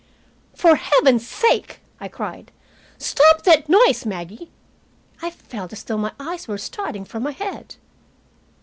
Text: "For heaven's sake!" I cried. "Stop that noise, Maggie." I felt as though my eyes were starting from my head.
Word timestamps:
"For 0.55 0.77
heaven's 0.77 1.27
sake!" 1.27 1.79
I 1.99 2.07
cried. 2.07 2.51
"Stop 2.97 3.43
that 3.43 3.69
noise, 3.69 4.03
Maggie." 4.03 4.49
I 5.21 5.29
felt 5.29 5.73
as 5.73 5.83
though 5.83 5.97
my 5.99 6.11
eyes 6.19 6.47
were 6.47 6.57
starting 6.57 7.05
from 7.05 7.21
my 7.21 7.33
head. 7.33 7.75